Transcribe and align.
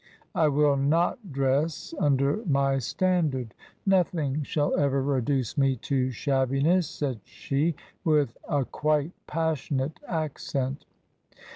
"I 0.33 0.47
will 0.47 0.77
not 0.77 1.31
dress 1.31 1.93
under 1.99 2.37
my 2.47 2.79
standard. 2.79 3.53
Nothing 3.85 4.41
shall 4.41 4.75
ever 4.75 4.99
reduce 4.99 5.59
me 5.59 5.75
to 5.75 6.09
shabbiness," 6.09 6.89
said 6.89 7.19
she, 7.23 7.75
with 8.03 8.35
a 8.49 8.65
quite 8.65 9.11
passionate 9.27 9.99
accent. 10.07 10.85